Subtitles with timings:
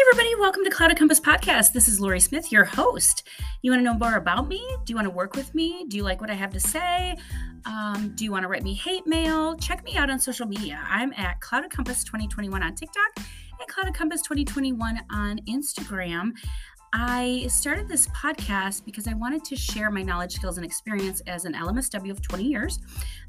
[0.00, 1.74] Hey, everybody, welcome to Clouded Compass Podcast.
[1.74, 3.28] This is Lori Smith, your host.
[3.60, 4.66] You want to know more about me?
[4.86, 5.84] Do you want to work with me?
[5.88, 7.18] Do you like what I have to say?
[7.66, 9.56] Um, do you want to write me hate mail?
[9.56, 10.80] Check me out on social media.
[10.88, 16.32] I'm at Clouded Compass 2021 on TikTok and Clouded Compass 2021 on Instagram.
[16.92, 21.44] I started this podcast because I wanted to share my knowledge, skills, and experience as
[21.44, 22.80] an LMSW of 20 years.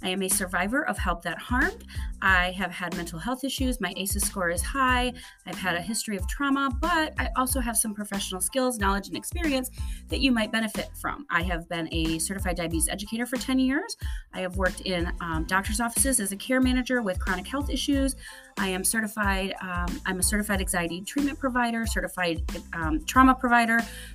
[0.02, 1.86] I am a survivor of help that harmed.
[2.24, 3.79] I have had mental health issues.
[3.79, 5.14] My ACEs score is high.
[5.46, 9.15] I've had a history of trauma, but I also have some professional skills, knowledge, and
[9.15, 9.70] experience
[10.09, 11.28] that you might benefit from.
[11.29, 13.96] I have been a certified diabetes educator for 10 years.
[14.34, 18.15] I have worked in um, doctor's offices as a care manager with chronic health issues.
[18.57, 22.42] I am certified, um, I'm a certified anxiety treatment provider, certified
[22.73, 23.50] um, trauma provider,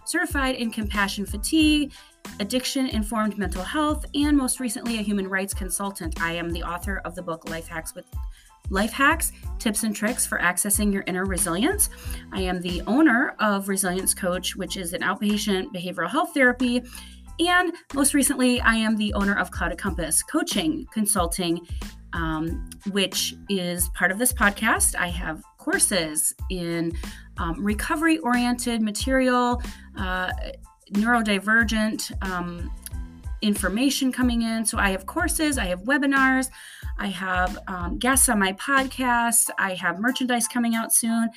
[0.05, 1.93] certified in compassion fatigue,
[2.41, 6.21] addiction informed mental health, and most recently, a human rights consultant.
[6.21, 8.07] I am the author of the book Life Hacks with
[8.71, 11.89] Life Hacks Tips and Tricks for Accessing Your Inner Resilience.
[12.33, 16.83] I am the owner of Resilience Coach, which is an outpatient behavioral health therapy.
[17.39, 21.61] And most recently, I am the owner of Clouded Compass Coaching, Consulting,
[22.13, 24.95] um, which is part of this podcast.
[24.95, 26.93] I have courses in
[27.39, 29.63] um, recovery oriented material,
[29.97, 30.31] uh,
[30.93, 32.71] neurodivergent um,
[33.43, 34.65] information coming in.
[34.65, 36.49] So I have courses, I have webinars,
[36.99, 41.29] I have um, guests on my podcast, I have merchandise coming out soon.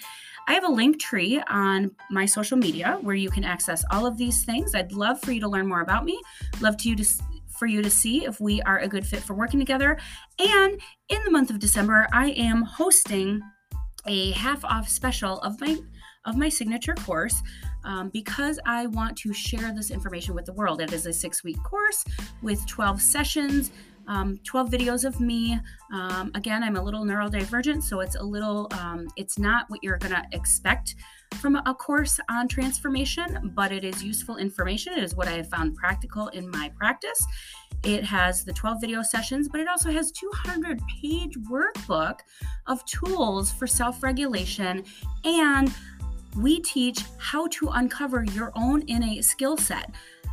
[0.47, 4.17] I have a link tree on my social media where you can access all of
[4.17, 4.73] these things.
[4.73, 6.19] I'd love for you to learn more about me.
[6.59, 7.05] Love to you to
[7.59, 9.97] for you to see if we are a good fit for working together.
[10.39, 10.79] And
[11.09, 13.41] in the month of December, I am hosting
[14.07, 15.77] a half off special of my
[16.25, 17.41] of my signature course
[17.85, 20.81] um, because I want to share this information with the world.
[20.81, 22.03] It is a six week course
[22.41, 23.71] with 12 sessions.
[24.09, 25.59] Um, 12 videos of me.
[25.93, 29.99] Um, again, I'm a little neurodivergent, so it's a little, um, it's not what you're
[29.99, 30.95] going to expect
[31.35, 34.93] from a course on transformation, but it is useful information.
[34.93, 37.23] It is what I have found practical in my practice.
[37.83, 42.19] It has the 12 video sessions, but it also has 200 page workbook
[42.67, 44.83] of tools for self-regulation
[45.23, 45.73] and
[46.37, 49.91] we teach how to uncover your own innate skill set.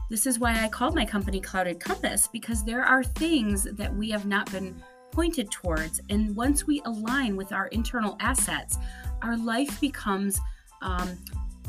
[0.09, 4.11] This is why I called my company Clouded Compass because there are things that we
[4.11, 4.81] have not been
[5.11, 6.00] pointed towards.
[6.11, 8.77] And once we align with our internal assets,
[9.22, 10.39] our life becomes
[10.83, 11.17] um,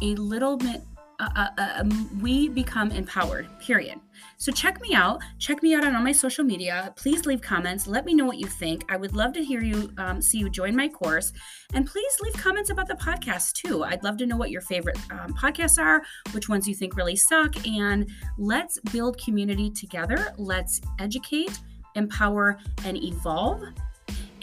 [0.01, 0.81] a little bit,
[1.19, 3.99] uh, uh, uh, um, we become empowered, period.
[4.37, 5.19] So check me out.
[5.39, 6.93] Check me out on all my social media.
[6.95, 7.87] Please leave comments.
[7.87, 8.85] Let me know what you think.
[8.89, 11.33] I would love to hear you, um, see you join my course.
[11.73, 13.83] And please leave comments about the podcast too.
[13.83, 17.15] I'd love to know what your favorite um, podcasts are, which ones you think really
[17.15, 17.65] suck.
[17.67, 18.07] And
[18.37, 20.33] let's build community together.
[20.37, 21.59] Let's educate,
[21.95, 23.63] empower, and evolve.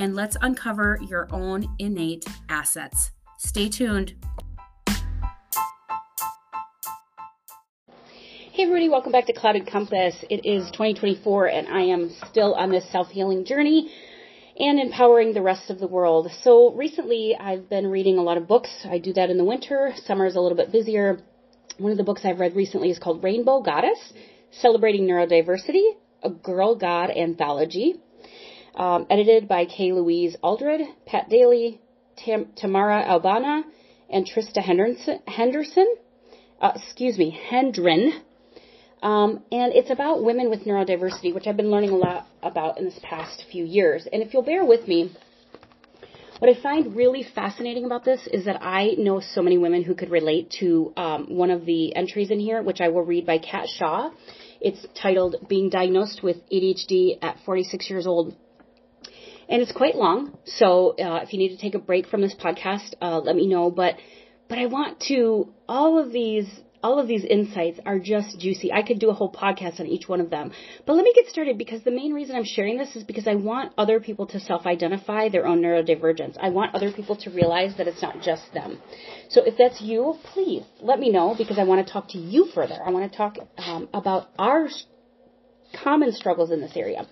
[0.00, 3.12] And let's uncover your own innate assets.
[3.38, 4.14] Stay tuned.
[8.54, 10.14] Hey everybody, welcome back to Clouded Compass.
[10.30, 13.92] It is 2024 and I am still on this self-healing journey
[14.56, 16.30] and empowering the rest of the world.
[16.44, 18.70] So recently I've been reading a lot of books.
[18.88, 19.92] I do that in the winter.
[20.04, 21.18] Summer is a little bit busier.
[21.78, 23.98] One of the books I've read recently is called Rainbow Goddess,
[24.52, 27.96] Celebrating Neurodiversity, a Girl God Anthology,
[28.76, 31.80] um, edited by Kay Louise Aldred, Pat Daly,
[32.18, 33.64] Tam- Tamara Albanna,
[34.08, 35.18] and Trista Henderson.
[35.26, 35.92] Henderson
[36.60, 38.22] uh, excuse me, Hendren.
[39.04, 42.86] Um, and it's about women with neurodiversity, which I've been learning a lot about in
[42.86, 44.08] this past few years.
[44.10, 45.14] And if you'll bear with me,
[46.38, 49.94] what I find really fascinating about this is that I know so many women who
[49.94, 53.36] could relate to um, one of the entries in here, which I will read by
[53.36, 54.10] Kat Shaw.
[54.62, 58.34] It's titled Being Diagnosed with ADHD at 46 Years Old.
[59.50, 62.34] And it's quite long, so uh, if you need to take a break from this
[62.34, 63.70] podcast, uh, let me know.
[63.70, 63.96] But
[64.48, 66.46] but I want to all of these
[66.84, 68.70] all of these insights are just juicy.
[68.70, 70.52] I could do a whole podcast on each one of them.
[70.86, 73.36] But let me get started because the main reason I'm sharing this is because I
[73.36, 76.36] want other people to self-identify their own neurodivergence.
[76.40, 78.78] I want other people to realize that it's not just them.
[79.30, 82.46] So if that's you, please let me know because I want to talk to you
[82.54, 82.78] further.
[82.86, 84.68] I want to talk um, about our
[85.82, 87.06] common struggles in this area.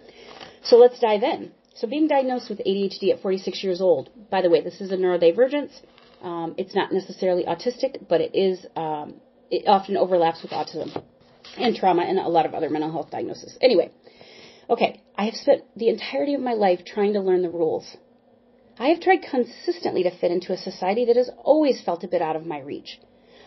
[0.62, 1.52] So let's dive in.
[1.74, 4.10] So being diagnosed with ADHD at 46 years old.
[4.30, 5.72] By the way, this is a neurodivergence.
[6.22, 9.14] Um, it's not necessarily autistic, but it is um,
[9.52, 10.90] it often overlaps with autism
[11.58, 13.58] and trauma and a lot of other mental health diagnoses.
[13.60, 13.90] Anyway,
[14.70, 17.96] okay, I have spent the entirety of my life trying to learn the rules.
[18.78, 22.22] I have tried consistently to fit into a society that has always felt a bit
[22.22, 22.98] out of my reach.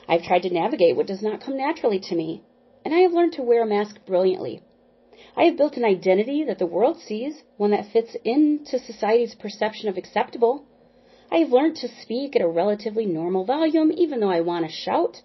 [0.07, 2.43] I have tried to navigate what does not come naturally to me,
[2.85, 4.61] and I have learned to wear a mask brilliantly.
[5.35, 9.89] I have built an identity that the world sees, one that fits into society's perception
[9.89, 10.65] of acceptable.
[11.31, 14.71] I have learned to speak at a relatively normal volume even though I want to
[14.71, 15.23] shout.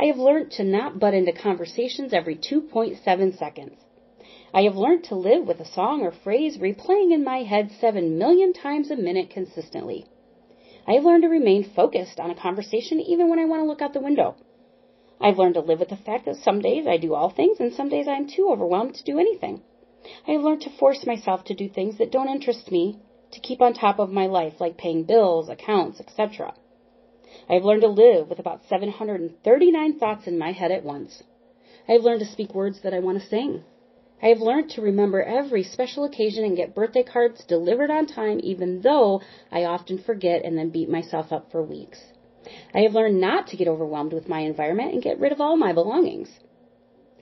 [0.00, 3.84] I have learned to not butt into conversations every 2.7 seconds.
[4.54, 8.16] I have learned to live with a song or phrase replaying in my head 7
[8.16, 10.06] million times a minute consistently.
[10.88, 13.82] I have learned to remain focused on a conversation even when I want to look
[13.82, 14.36] out the window.
[15.20, 17.70] I've learned to live with the fact that some days I do all things and
[17.74, 19.60] some days I am too overwhelmed to do anything.
[20.26, 22.98] I have learned to force myself to do things that don't interest me
[23.32, 26.54] to keep on top of my life, like paying bills, accounts, etc.
[27.48, 31.22] I have learned to live with about 739 thoughts in my head at once.
[31.88, 33.62] I have learned to speak words that I want to sing.
[34.22, 38.40] I have learned to remember every special occasion and get birthday cards delivered on time,
[38.42, 42.00] even though I often forget and then beat myself up for weeks.
[42.74, 45.56] I have learned not to get overwhelmed with my environment and get rid of all
[45.56, 46.40] my belongings.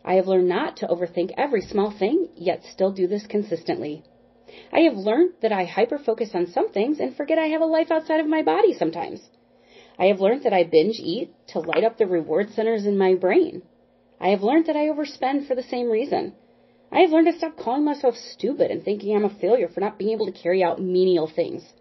[0.04, 4.02] I have learned not to overthink every small thing, yet still do this consistently.
[4.72, 7.90] I have learned that I hyperfocus on some things and forget I have a life
[7.90, 9.20] outside of my body sometimes.
[9.98, 13.14] I have learned that I binge eat to light up the reward centers in my
[13.14, 13.62] brain.
[14.20, 16.34] I have learned that I overspend for the same reason.
[16.92, 19.98] I have learned to stop calling myself stupid and thinking I'm a failure for not
[19.98, 21.72] being able to carry out menial things.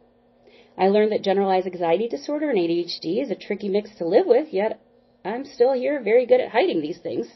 [0.77, 4.51] I learned that generalized anxiety disorder and ADHD is a tricky mix to live with,
[4.51, 4.79] yet
[5.23, 7.27] I'm still here very good at hiding these things.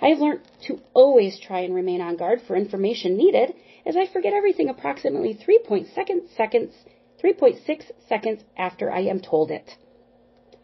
[0.00, 3.54] I have learned to always try and remain on guard for information needed
[3.84, 5.88] as I forget everything approximately 3.6
[6.34, 6.74] seconds,
[7.24, 9.76] 3.6 seconds after I am told it.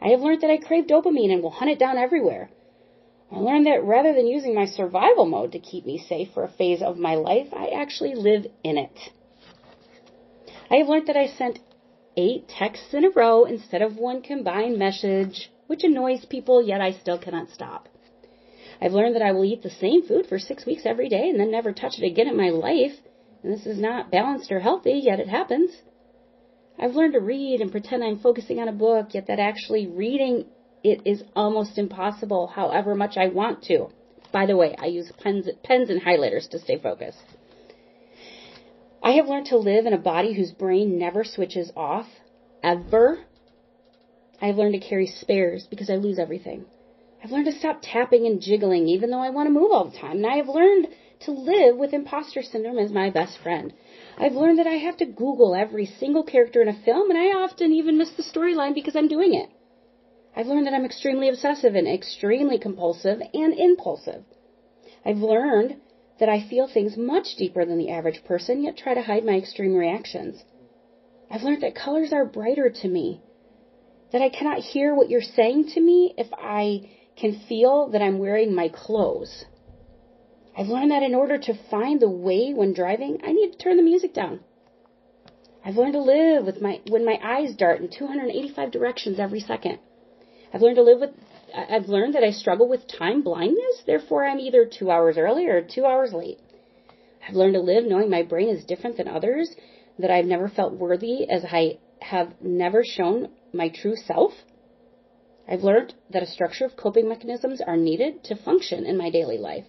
[0.03, 2.51] I have learned that I crave dopamine and will hunt it down everywhere.
[3.33, 6.49] I learned that rather than using my survival mode to keep me safe for a
[6.51, 8.99] phase of my life, I actually live in it.
[10.71, 11.61] I have learned that I sent
[12.17, 16.93] eight texts in a row instead of one combined message, which annoys people, yet I
[16.93, 17.89] still cannot stop.
[18.83, 21.41] I've learned that I will eat the same food for six weeks every day and
[21.41, 22.97] then never touch it again in my life.
[23.43, 25.71] And this is not balanced or healthy, yet it happens.
[26.81, 30.47] I've learned to read and pretend I'm focusing on a book, yet that actually reading
[30.83, 33.89] it is almost impossible however much I want to.
[34.33, 37.19] By the way, I use pens, pens and highlighters to stay focused.
[39.03, 42.07] I have learned to live in a body whose brain never switches off,
[42.63, 43.19] ever.
[44.41, 46.65] I have learned to carry spares because I lose everything.
[47.23, 49.99] I've learned to stop tapping and jiggling even though I want to move all the
[49.99, 50.19] time.
[50.19, 50.89] And I have learned
[51.21, 53.75] to live with imposter syndrome as my best friend.
[54.23, 57.29] I've learned that I have to Google every single character in a film and I
[57.43, 59.49] often even miss the storyline because I'm doing it.
[60.37, 64.23] I've learned that I'm extremely obsessive and extremely compulsive and impulsive.
[65.07, 65.77] I've learned
[66.19, 69.37] that I feel things much deeper than the average person, yet try to hide my
[69.37, 70.45] extreme reactions.
[71.31, 73.23] I've learned that colors are brighter to me,
[74.13, 78.19] that I cannot hear what you're saying to me if I can feel that I'm
[78.19, 79.47] wearing my clothes.
[80.57, 83.77] I've learned that in order to find the way when driving, I need to turn
[83.77, 84.41] the music down.
[85.65, 89.79] I've learned to live with my when my eyes dart in 285 directions every second.
[90.53, 91.11] I've learned to live with
[91.55, 95.63] I've learned that I struggle with time blindness, therefore I'm either 2 hours early or
[95.63, 96.39] 2 hours late.
[97.27, 99.55] I've learned to live knowing my brain is different than others,
[99.99, 104.33] that I've never felt worthy as I have never shown my true self.
[105.49, 109.39] I've learned that a structure of coping mechanisms are needed to function in my daily
[109.39, 109.67] life.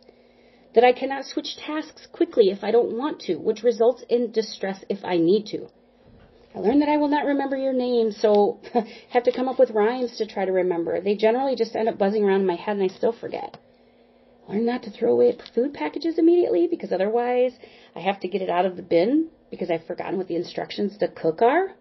[0.74, 4.84] That I cannot switch tasks quickly if I don't want to, which results in distress
[4.90, 5.68] if I need to.
[6.56, 8.60] I learned that I will not remember your name, so
[9.10, 11.00] have to come up with rhymes to try to remember.
[11.00, 13.58] They generally just end up buzzing around in my head and I still forget.
[14.48, 17.54] I learned not to throw away food packages immediately because otherwise
[17.96, 20.98] I have to get it out of the bin because I've forgotten what the instructions
[20.98, 21.76] to cook are.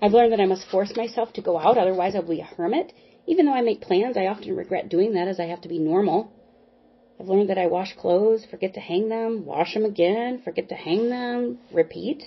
[0.00, 2.92] I've learned that I must force myself to go out, otherwise I'll be a hermit.
[3.26, 5.78] Even though I make plans, I often regret doing that as I have to be
[5.78, 6.32] normal.
[7.22, 10.74] I've learned that I wash clothes, forget to hang them, wash them again, forget to
[10.74, 12.24] hang them, repeat.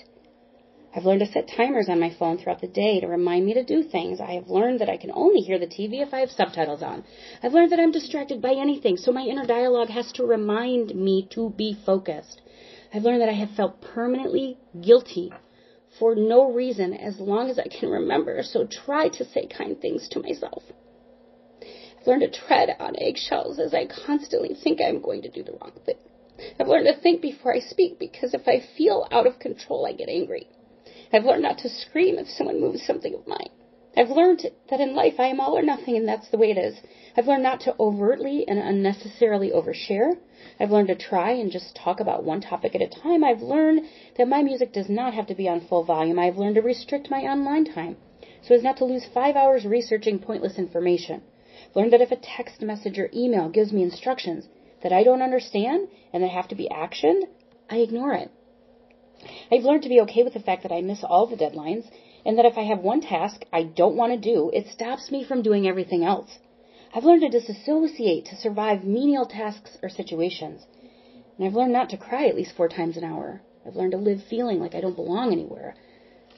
[0.94, 3.62] I've learned to set timers on my phone throughout the day to remind me to
[3.62, 4.22] do things.
[4.22, 7.04] I have learned that I can only hear the TV if I have subtitles on.
[7.42, 11.28] I've learned that I'm distracted by anything, so my inner dialogue has to remind me
[11.32, 12.40] to be focused.
[12.94, 15.30] I've learned that I have felt permanently guilty
[15.98, 20.08] for no reason as long as I can remember, so try to say kind things
[20.12, 20.62] to myself.
[22.06, 25.72] Learned to tread on eggshells as I constantly think I'm going to do the wrong
[25.84, 25.96] thing.
[26.60, 29.92] I've learned to think before I speak because if I feel out of control, I
[29.92, 30.46] get angry.
[31.12, 33.48] I've learned not to scream if someone moves something of mine.
[33.96, 36.58] I've learned that in life I am all or nothing and that's the way it
[36.58, 36.80] is.
[37.16, 40.16] I've learned not to overtly and unnecessarily overshare.
[40.60, 43.24] I've learned to try and just talk about one topic at a time.
[43.24, 43.86] I've learned
[44.16, 46.18] that my music does not have to be on full volume.
[46.18, 47.96] I've learned to restrict my online time
[48.42, 51.22] so as not to lose five hours researching pointless information.
[51.74, 54.48] Learned that if a text message or email gives me instructions
[54.82, 57.22] that I don't understand and that have to be actioned,
[57.68, 58.30] I ignore it.
[59.50, 61.88] I've learned to be okay with the fact that I miss all the deadlines
[62.24, 65.24] and that if I have one task I don't want to do, it stops me
[65.24, 66.38] from doing everything else.
[66.94, 70.66] I've learned to disassociate to survive menial tasks or situations.
[71.36, 73.40] And I've learned not to cry at least four times an hour.
[73.66, 75.74] I've learned to live feeling like I don't belong anywhere.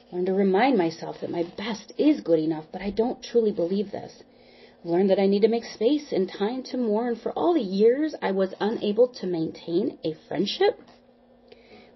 [0.07, 3.51] I've learned to remind myself that my best is good enough, but I don't truly
[3.51, 4.23] believe this.
[4.83, 8.15] Learned that I need to make space and time to mourn for all the years
[8.21, 10.79] I was unable to maintain a friendship.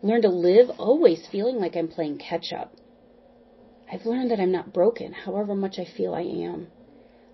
[0.02, 2.74] Learned to live always feeling like I'm playing catch up.
[3.92, 6.68] I've learned that I'm not broken, however much I feel I am.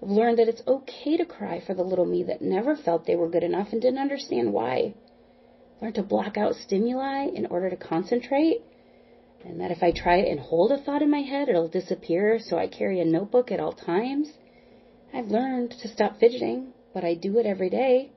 [0.03, 3.15] I've learned that it's okay to cry for the little me that never felt they
[3.15, 4.93] were good enough and didn't understand why
[5.81, 8.61] Learned to block out stimuli in order to concentrate.
[9.45, 12.57] And that if I try and hold a thought in my head, it'll disappear, so
[12.57, 14.29] I carry a notebook at all times.
[15.13, 18.11] I've learned to stop fidgeting, but I do it every day.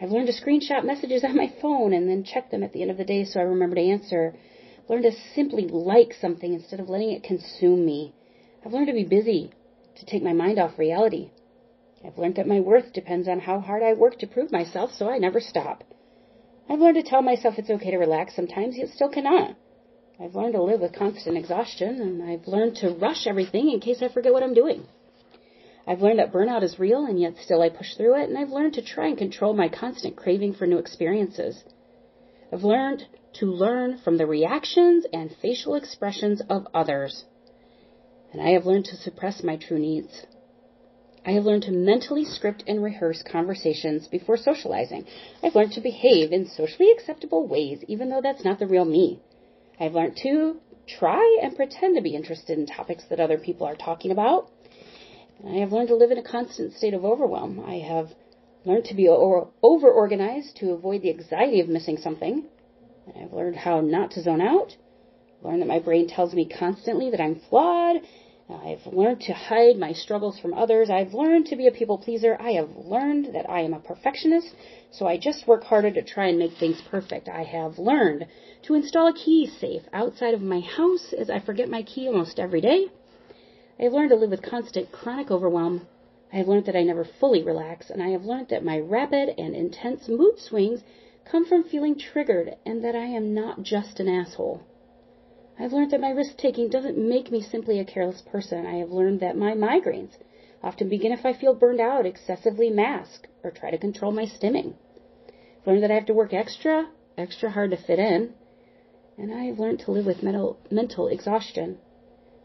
[0.00, 2.90] I've learned to screenshot messages on my phone and then check them at the end
[2.90, 4.34] of the day so I remember to answer.
[4.78, 8.14] I've learned to simply like something instead of letting it consume me.
[8.64, 9.52] I've learned to be busy,
[9.96, 11.30] to take my mind off reality.
[12.04, 15.08] I've learned that my worth depends on how hard I work to prove myself, so
[15.10, 15.84] I never stop.
[16.68, 19.56] I've learned to tell myself it's okay to relax sometimes, yet still cannot.
[20.20, 24.02] I've learned to live with constant exhaustion, and I've learned to rush everything in case
[24.02, 24.86] I forget what I'm doing.
[25.86, 28.50] I've learned that burnout is real, and yet still I push through it, and I've
[28.50, 31.62] learned to try and control my constant craving for new experiences.
[32.52, 37.24] I've learned to learn from the reactions and facial expressions of others.
[38.32, 40.26] And I have learned to suppress my true needs.
[41.24, 45.06] I have learned to mentally script and rehearse conversations before socializing.
[45.42, 49.20] I've learned to behave in socially acceptable ways, even though that's not the real me.
[49.78, 53.74] I've learned to try and pretend to be interested in topics that other people are
[53.76, 54.50] talking about.
[55.44, 57.64] I have learned to live in a constant state of overwhelm.
[57.66, 58.14] I have
[58.64, 62.44] learned to be over organized to avoid the anxiety of missing something.
[63.20, 64.76] I've learned how not to zone out.
[65.42, 68.02] Learned that my brain tells me constantly that I'm flawed
[68.48, 70.88] I've learned to hide my struggles from others.
[70.88, 72.36] I've learned to be a people pleaser.
[72.38, 74.54] I have learned that I am a perfectionist,
[74.92, 77.28] so I just work harder to try and make things perfect.
[77.28, 78.26] I have learned
[78.62, 82.38] to install a key safe outside of my house as I forget my key almost
[82.38, 82.86] every day.
[83.78, 85.86] I have learned to live with constant chronic overwhelm.
[86.32, 89.34] I have learned that I never fully relax, and I have learned that my rapid
[89.38, 90.82] and intense mood swings
[91.26, 94.62] come from feeling triggered and that I am not just an asshole.
[95.58, 98.64] I've learned that my risk taking doesn't make me simply a careless person.
[98.64, 100.16] I have learned that my migraines
[100.62, 104.74] often begin if I feel burned out, excessively mask, or try to control my stimming.
[105.60, 108.32] I've learned that I have to work extra, extra hard to fit in.
[109.18, 111.78] And I have learned to live with mental, mental exhaustion.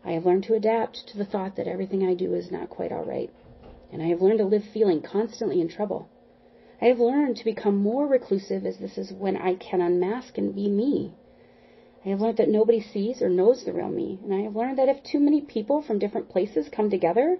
[0.04, 2.92] I have learned to adapt to the thought that everything I do is not quite
[2.92, 3.30] all right.
[3.92, 6.08] And I have learned to live feeling constantly in trouble.
[6.82, 10.56] I have learned to become more reclusive as this is when I can unmask and
[10.56, 11.14] be me.
[12.04, 14.80] I have learned that nobody sees or knows the real me, and I have learned
[14.80, 17.38] that if too many people from different places come together,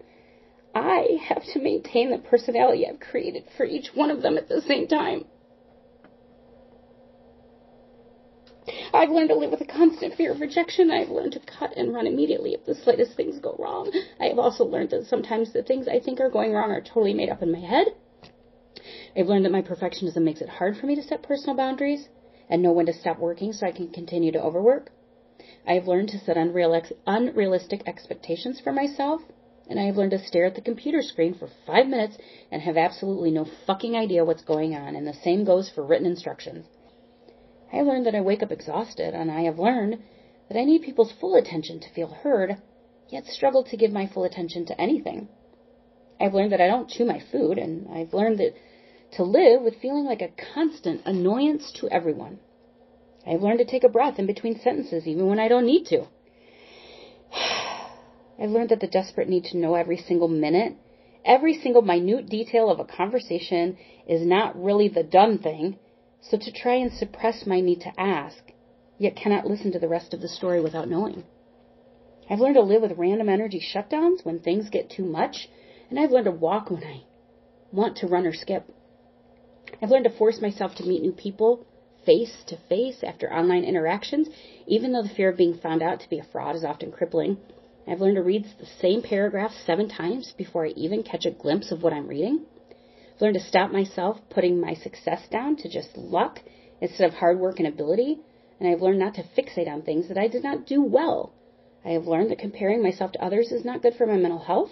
[0.76, 4.62] I have to maintain the personality I've created for each one of them at the
[4.62, 5.26] same time.
[8.94, 10.92] I've learned to live with a constant fear of rejection.
[10.92, 13.90] I've learned to cut and run immediately if the slightest things go wrong.
[14.20, 17.14] I have also learned that sometimes the things I think are going wrong are totally
[17.14, 17.88] made up in my head.
[19.16, 22.10] I've learned that my perfectionism makes it hard for me to set personal boundaries
[22.50, 24.92] and know when to stop working so I can continue to overwork.
[25.66, 29.22] I have learned to set unrealistic expectations for myself,
[29.70, 32.18] and I have learned to stare at the computer screen for five minutes
[32.52, 36.08] and have absolutely no fucking idea what's going on, and the same goes for written
[36.08, 36.66] instructions.
[37.72, 40.00] I have learned that I wake up exhausted, and I have learned
[40.50, 42.58] that I need people's full attention to feel heard,
[43.10, 45.30] yet struggle to give my full attention to anything.
[46.20, 48.54] I've learned that I don't chew my food, and I've learned that
[49.14, 52.40] to live with feeling like a constant annoyance to everyone.
[53.26, 56.08] I've learned to take a breath in between sentences even when I don't need to.
[58.40, 60.76] I've learned that the desperate need to know every single minute,
[61.24, 65.78] every single minute detail of a conversation is not really the done thing,
[66.22, 68.52] so to try and suppress my need to ask,
[68.98, 71.24] yet cannot listen to the rest of the story without knowing.
[72.30, 75.50] I've learned to live with random energy shutdowns when things get too much,
[75.90, 77.02] and I've learned to walk when I
[77.72, 78.70] want to run or skip.
[79.82, 81.66] I've learned to force myself to meet new people
[82.06, 84.28] face to face after online interactions,
[84.68, 87.38] even though the fear of being found out to be a fraud is often crippling.
[87.88, 91.72] I've learned to read the same paragraph seven times before I even catch a glimpse
[91.72, 92.46] of what I'm reading.
[93.22, 96.42] Learned to stop myself putting my success down to just luck
[96.82, 98.20] instead of hard work and ability.
[98.60, 101.32] And I've learned not to fixate on things that I did not do well.
[101.86, 104.72] I have learned that comparing myself to others is not good for my mental health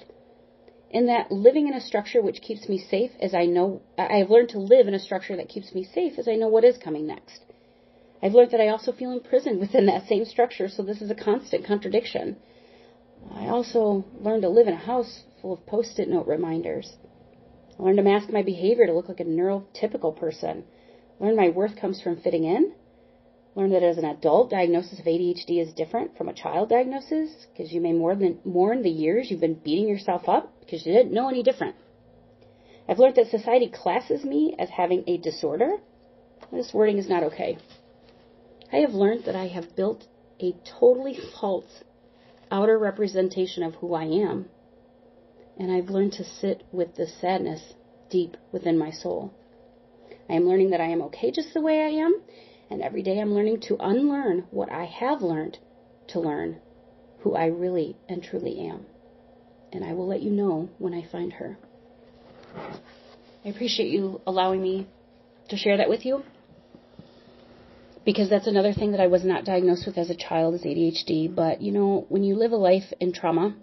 [0.92, 4.30] and that living in a structure which keeps me safe as I know, I have
[4.30, 6.78] learned to live in a structure that keeps me safe as I know what is
[6.78, 7.44] coming next.
[8.22, 11.16] I've learned that I also feel imprisoned within that same structure, so this is a
[11.16, 12.38] constant contradiction.
[13.32, 16.98] I also learned to live in a house full of post it note reminders.
[17.80, 20.66] Learned to mask my behavior to look like a neurotypical person.
[21.18, 22.74] Learned my worth comes from fitting in.
[23.56, 27.72] Learned that as an adult, diagnosis of ADHD is different from a child diagnosis because
[27.72, 31.14] you may more than mourn the years you've been beating yourself up because you didn't
[31.14, 31.76] know any different.
[32.88, 35.78] I've learned that society classes me as having a disorder.
[36.52, 37.58] This wording is not okay.
[38.74, 40.06] I have learned that I have built
[40.42, 41.84] a totally false
[42.52, 44.50] outer representation of who I am.
[45.60, 47.74] And I've learned to sit with the sadness
[48.10, 49.34] deep within my soul.
[50.30, 52.22] I am learning that I am okay just the way I am,
[52.70, 55.58] and every day I'm learning to unlearn what I have learned
[56.08, 56.60] to learn
[57.20, 58.86] who I really and truly am.
[59.72, 61.58] And I will let you know when I find her.
[62.56, 64.88] I appreciate you allowing me
[65.50, 66.24] to share that with you
[68.06, 71.34] because that's another thing that I was not diagnosed with as a child is ADHD.
[71.34, 73.56] But you know, when you live a life in trauma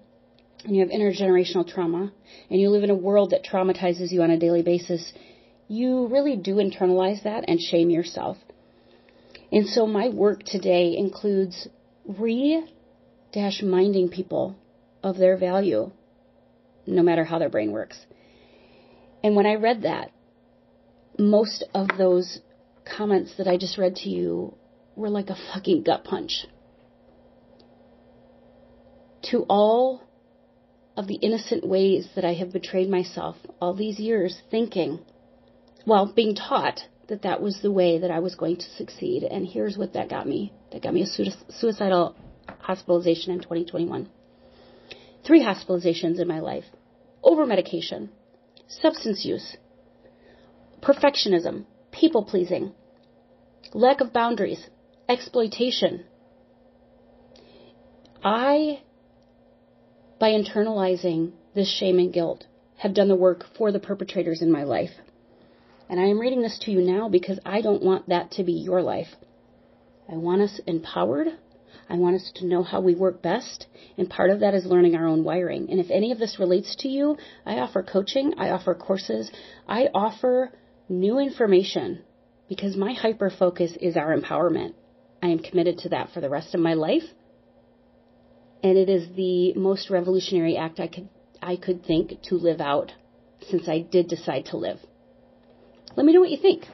[0.64, 2.12] and you have intergenerational trauma
[2.50, 5.12] and you live in a world that traumatizes you on a daily basis,
[5.68, 8.36] you really do internalize that and shame yourself.
[9.52, 11.68] And so my work today includes
[12.06, 12.64] re
[13.62, 14.56] minding people
[15.02, 15.90] of their value,
[16.86, 17.98] no matter how their brain works.
[19.22, 20.10] And when I read that,
[21.18, 22.40] most of those
[22.84, 24.54] comments that I just read to you
[24.94, 26.46] were like a fucking gut punch.
[29.30, 30.05] To all
[30.97, 35.00] of the innocent ways that I have betrayed myself all these years thinking,
[35.87, 39.23] well, being taught that that was the way that I was going to succeed.
[39.23, 40.53] And here's what that got me.
[40.73, 42.17] That got me a suicidal
[42.61, 44.09] hospitalization in 2021.
[45.25, 46.65] Three hospitalizations in my life.
[47.23, 48.11] Over medication.
[48.69, 49.57] Substance use.
[50.83, 52.73] Perfectionism people pleasing,
[53.73, 54.69] lack of boundaries,
[55.09, 56.05] exploitation.
[58.23, 58.83] I,
[60.19, 62.47] by internalizing this shame and guilt,
[62.79, 64.91] have done the work for the perpetrators in my life.
[65.89, 68.52] And I am reading this to you now because I don't want that to be
[68.52, 69.09] your life.
[70.11, 71.29] I want us empowered.
[71.89, 73.67] I want us to know how we work best.
[73.97, 75.71] And part of that is learning our own wiring.
[75.71, 79.31] And if any of this relates to you, I offer coaching, I offer courses,
[79.69, 80.52] I offer
[80.89, 82.02] new information
[82.49, 84.75] because my hyper focus is our empowerment.
[85.23, 87.05] I am committed to that for the rest of my life.
[88.62, 91.08] And it is the most revolutionary act I could
[91.42, 92.95] I could think to live out
[93.49, 94.80] since I did decide to live.
[95.95, 96.66] Let me know what you think.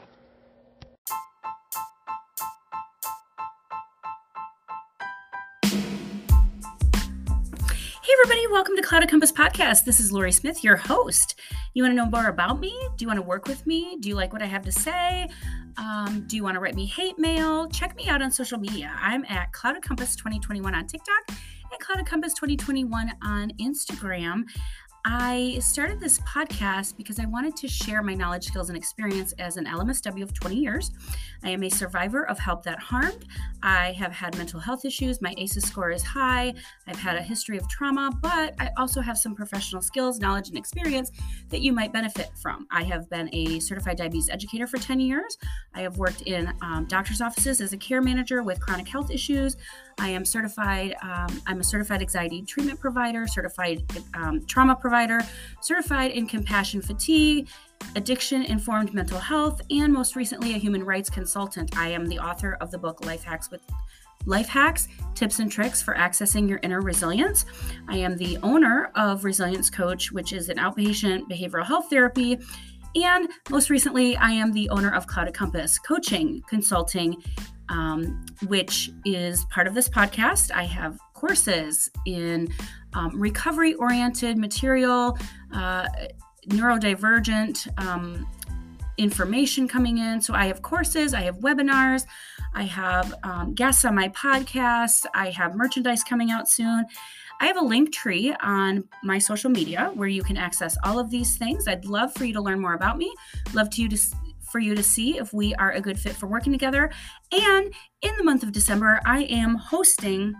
[8.02, 8.46] Hey everybody.
[8.52, 9.84] Welcome to Clouded Compass Podcast.
[9.84, 11.38] This is Lori Smith, your host.
[11.74, 12.70] You want to know more about me?
[12.96, 13.96] Do you want to work with me?
[13.98, 15.28] Do you like what I have to say?
[15.76, 17.68] Um, do you want to write me hate mail?
[17.68, 18.94] Check me out on social media.
[19.00, 21.32] I'm at Clouded Compass 2021 on TikTok
[21.72, 24.44] and Clouded Compass 2021 on Instagram.
[25.04, 29.56] I started this podcast because I wanted to share my knowledge, skills, and experience as
[29.56, 30.92] an LMSW of 20 years.
[31.42, 33.24] I am a survivor of help that harmed.
[33.64, 35.20] I have had mental health issues.
[35.20, 36.54] My ACEs score is high.
[36.86, 40.56] I've had a history of trauma, but I also have some professional skills, knowledge, and
[40.56, 41.10] experience
[41.48, 42.68] that you might benefit from.
[42.70, 45.36] I have been a certified diabetes educator for 10 years.
[45.74, 49.56] I have worked in um, doctor's offices as a care manager with chronic health issues.
[49.98, 53.82] I am certified, um, I'm a certified anxiety treatment provider, certified
[54.14, 55.20] um, trauma provider,
[55.60, 57.48] certified in compassion fatigue,
[57.96, 61.76] addiction informed mental health, and most recently, a human rights consultant.
[61.76, 63.60] I am the author of the book Life Hacks with
[64.24, 67.44] Life Hacks Tips and Tricks for Accessing Your Inner Resilience.
[67.88, 72.38] I am the owner of Resilience Coach, which is an outpatient behavioral health therapy.
[72.94, 77.22] And most recently, I am the owner of Clouded Compass Coaching, Consulting,
[77.72, 80.52] um, which is part of this podcast.
[80.52, 82.48] I have courses in
[82.94, 85.18] um, recovery oriented material,
[85.52, 85.88] uh,
[86.48, 88.26] neurodivergent um,
[88.98, 90.20] information coming in.
[90.20, 92.04] So I have courses, I have webinars,
[92.54, 96.84] I have um, guests on my podcast, I have merchandise coming out soon.
[97.40, 101.10] I have a link tree on my social media where you can access all of
[101.10, 101.66] these things.
[101.66, 103.12] I'd love for you to learn more about me.
[103.52, 103.98] Love to you to
[104.52, 106.90] for you to see if we are a good fit for working together.
[107.32, 110.34] And in the month of December, I am hosting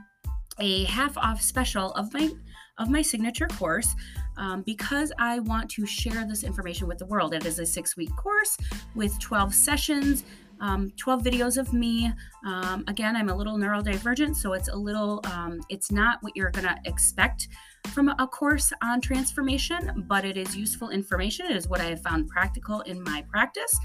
[0.60, 2.30] a half off special of my
[2.78, 3.94] of my signature course
[4.38, 7.34] um, because I want to share this information with the world.
[7.34, 8.56] It is a six week course
[8.94, 10.24] with 12 sessions
[10.62, 12.10] um, 12 videos of me.
[12.46, 16.50] Um, again, I'm a little neurodivergent, so it's a little, um, it's not what you're
[16.50, 17.48] going to expect
[17.88, 21.46] from a course on transformation, but it is useful information.
[21.46, 23.76] It is what I have found practical in my practice.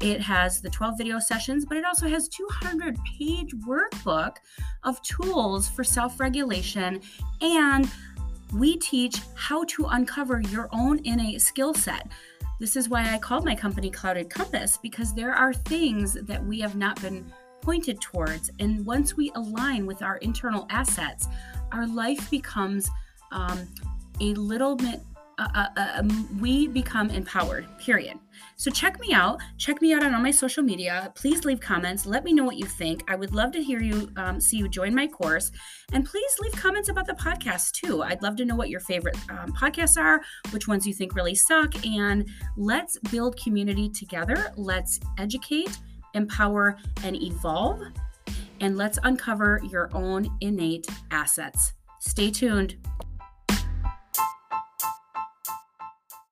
[0.00, 4.36] It has the 12 video sessions, but it also has 200 page workbook
[4.82, 7.00] of tools for self-regulation
[7.40, 7.90] and
[8.52, 12.06] we teach how to uncover your own innate skill set.
[12.58, 16.60] This is why I called my company Clouded Compass because there are things that we
[16.60, 18.50] have not been pointed towards.
[18.60, 21.26] And once we align with our internal assets,
[21.72, 22.88] our life becomes
[23.32, 23.66] um,
[24.20, 25.00] a little bit
[25.38, 25.68] uh, uh,
[25.98, 28.18] um, we become empowered, period.
[28.56, 29.38] So check me out.
[29.58, 31.12] Check me out on all my social media.
[31.14, 32.06] Please leave comments.
[32.06, 33.04] Let me know what you think.
[33.08, 35.52] I would love to hear you, um, see you join my course.
[35.92, 38.02] And please leave comments about the podcast too.
[38.02, 41.34] I'd love to know what your favorite um, podcasts are, which ones you think really
[41.34, 41.84] suck.
[41.84, 44.52] And let's build community together.
[44.56, 45.78] Let's educate,
[46.14, 47.82] empower, and evolve.
[48.60, 51.74] And let's uncover your own innate assets.
[52.00, 52.76] Stay tuned.